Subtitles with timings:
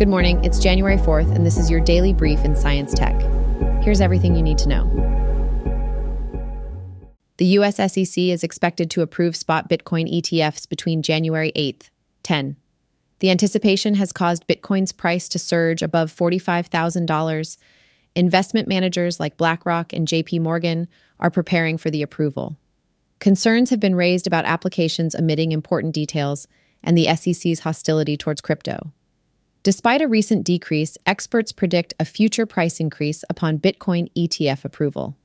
[0.00, 0.42] Good morning.
[0.42, 3.20] It's January 4th, and this is your daily brief in science tech.
[3.82, 4.86] Here's everything you need to know.
[7.36, 11.90] The US SEC is expected to approve spot Bitcoin ETFs between January 8th,
[12.22, 12.56] 10.
[13.18, 17.58] The anticipation has caused Bitcoin's price to surge above $45,000.
[18.16, 20.88] Investment managers like BlackRock and JP Morgan
[21.18, 22.56] are preparing for the approval.
[23.18, 26.48] Concerns have been raised about applications omitting important details
[26.82, 28.94] and the SEC's hostility towards crypto.
[29.62, 35.16] Despite a recent decrease, experts predict a future price increase upon Bitcoin ETF approval.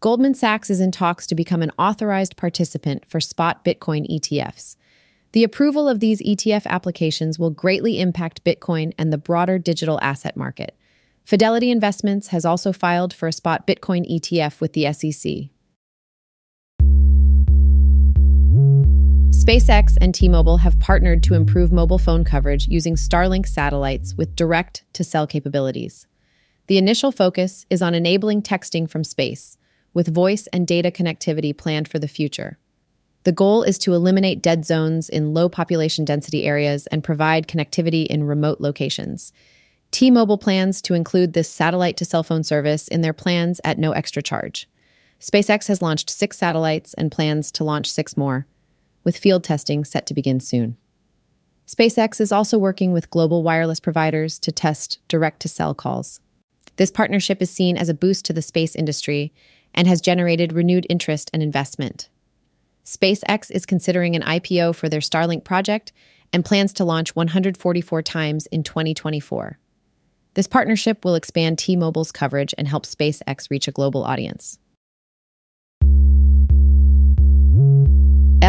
[0.00, 4.76] Goldman Sachs is in talks to become an authorized participant for spot Bitcoin ETFs.
[5.32, 10.38] The approval of these ETF applications will greatly impact Bitcoin and the broader digital asset
[10.38, 10.74] market.
[11.26, 15.50] Fidelity Investments has also filed for a spot Bitcoin ETF with the SEC.
[19.50, 24.36] SpaceX and T Mobile have partnered to improve mobile phone coverage using Starlink satellites with
[24.36, 26.06] direct to cell capabilities.
[26.68, 29.58] The initial focus is on enabling texting from space,
[29.92, 32.60] with voice and data connectivity planned for the future.
[33.24, 38.06] The goal is to eliminate dead zones in low population density areas and provide connectivity
[38.06, 39.32] in remote locations.
[39.90, 43.80] T Mobile plans to include this satellite to cell phone service in their plans at
[43.80, 44.68] no extra charge.
[45.18, 48.46] SpaceX has launched six satellites and plans to launch six more
[49.04, 50.76] with field testing set to begin soon.
[51.66, 56.20] SpaceX is also working with global wireless providers to test direct to cell calls.
[56.76, 59.32] This partnership is seen as a boost to the space industry
[59.74, 62.08] and has generated renewed interest and investment.
[62.84, 65.92] SpaceX is considering an IPO for their Starlink project
[66.32, 69.58] and plans to launch 144 times in 2024.
[70.34, 74.58] This partnership will expand T Mobile's coverage and help SpaceX reach a global audience.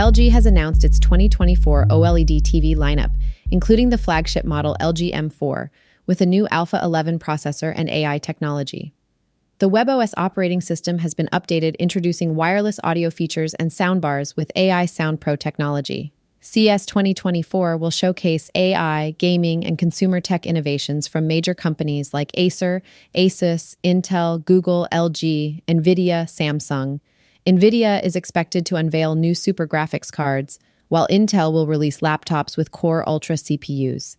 [0.01, 3.11] LG has announced its 2024 OLED TV lineup,
[3.51, 5.69] including the flagship model LG M4,
[6.07, 8.95] with a new Alpha 11 processor and AI technology.
[9.59, 14.87] The WebOS operating system has been updated, introducing wireless audio features and soundbars with AI
[14.87, 16.11] Sound Pro technology.
[16.39, 22.81] CES 2024 will showcase AI, gaming, and consumer tech innovations from major companies like Acer,
[23.13, 27.01] Asus, Intel, Google, LG, Nvidia, Samsung,
[27.47, 30.59] NVIDIA is expected to unveil new super graphics cards,
[30.89, 34.15] while Intel will release laptops with Core Ultra CPUs.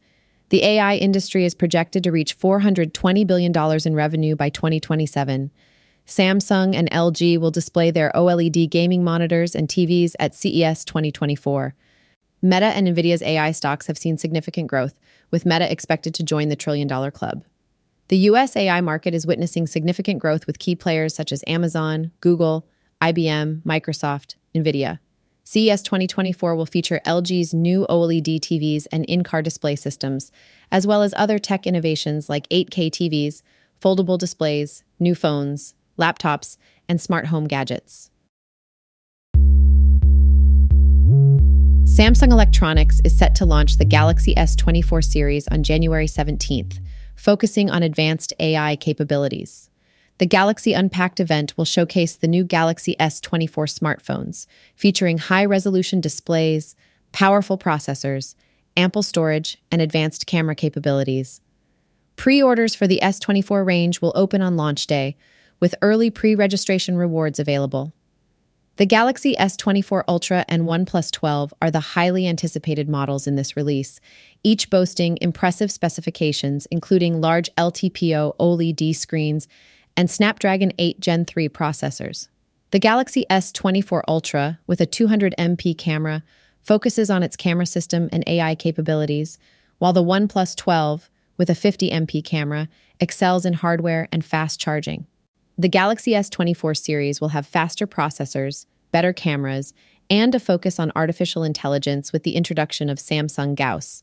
[0.48, 3.52] The AI industry is projected to reach $420 billion
[3.86, 5.52] in revenue by 2027.
[6.04, 11.76] Samsung and LG will display their OLED gaming monitors and TVs at CES 2024.
[12.42, 14.98] Meta and NVIDIA's AI stocks have seen significant growth,
[15.30, 17.44] with Meta expected to join the trillion dollar club.
[18.08, 22.66] The US AI market is witnessing significant growth with key players such as Amazon, Google,
[23.02, 25.00] IBM, Microsoft, NVIDIA.
[25.42, 30.30] CES 2024 will feature LG's new OLED TVs and in car display systems,
[30.70, 33.42] as well as other tech innovations like 8K TVs,
[33.80, 36.56] foldable displays, new phones, laptops,
[36.88, 38.10] and smart home gadgets.
[41.84, 46.78] Samsung Electronics is set to launch the Galaxy S24 series on January 17th,
[47.16, 49.68] focusing on advanced AI capabilities.
[50.22, 54.46] The Galaxy Unpacked event will showcase the new Galaxy S24 smartphones,
[54.76, 56.76] featuring high resolution displays,
[57.10, 58.36] powerful processors,
[58.76, 61.40] ample storage, and advanced camera capabilities.
[62.14, 65.16] Pre orders for the S24 range will open on launch day,
[65.58, 67.92] with early pre registration rewards available.
[68.76, 73.98] The Galaxy S24 Ultra and OnePlus 12 are the highly anticipated models in this release,
[74.44, 79.48] each boasting impressive specifications, including large LTPO OLED screens
[79.96, 82.28] and Snapdragon 8 Gen 3 processors.
[82.70, 86.22] The Galaxy S24 Ultra, with a 200 MP camera,
[86.62, 89.38] focuses on its camera system and AI capabilities,
[89.78, 92.68] while the OnePlus 12, with a 50 MP camera,
[93.00, 95.06] excels in hardware and fast charging.
[95.58, 99.74] The Galaxy S24 series will have faster processors, better cameras,
[100.08, 104.02] and a focus on artificial intelligence with the introduction of Samsung Gauss.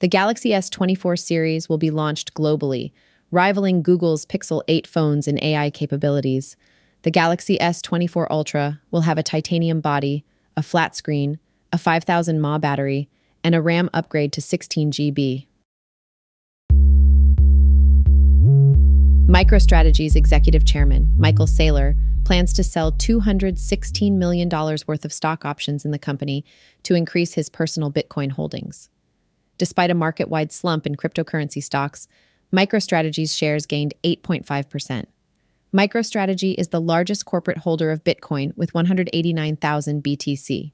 [0.00, 2.92] The Galaxy S24 series will be launched globally,
[3.30, 6.56] rivaling Google's Pixel 8 phones in AI capabilities.
[7.02, 10.24] The Galaxy S24 Ultra will have a titanium body,
[10.56, 11.38] a flat screen,
[11.72, 13.08] a 5000 mAh battery,
[13.42, 15.46] and a RAM upgrade to 16 GB.
[19.30, 25.92] MicroStrategy's executive chairman, Michael Saylor, plans to sell $216 million worth of stock options in
[25.92, 26.44] the company
[26.82, 28.90] to increase his personal Bitcoin holdings.
[29.56, 32.08] Despite a market wide slump in cryptocurrency stocks,
[32.52, 35.04] MicroStrategy's shares gained 8.5%.
[35.72, 40.72] MicroStrategy is the largest corporate holder of Bitcoin with 189,000 BTC.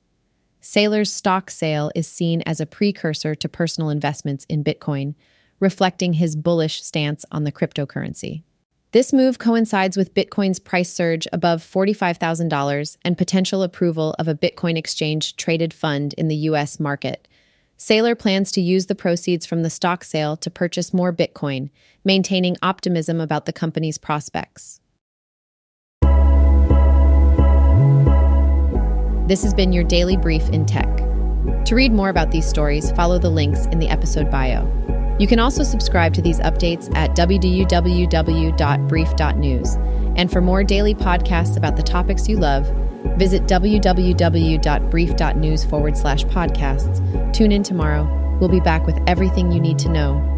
[0.61, 5.15] Saylor's stock sale is seen as a precursor to personal investments in Bitcoin,
[5.59, 8.43] reflecting his bullish stance on the cryptocurrency.
[8.95, 14.77] This move coincides with Bitcoin's price surge above $45,000 and potential approval of a Bitcoin
[14.77, 16.79] exchange traded fund in the U.S.
[16.79, 17.27] market.
[17.77, 21.71] Saylor plans to use the proceeds from the stock sale to purchase more Bitcoin,
[22.05, 24.79] maintaining optimism about the company's prospects.
[29.27, 30.87] This has been your daily brief in tech.
[31.65, 34.63] To read more about these stories, follow the links in the episode bio.
[35.19, 39.75] You can also subscribe to these updates at www.brief.news.
[40.17, 42.65] And for more daily podcasts about the topics you love,
[43.17, 47.33] visit www.brief.news forward slash podcasts.
[47.33, 48.37] Tune in tomorrow.
[48.39, 50.34] We'll be back with everything you need to know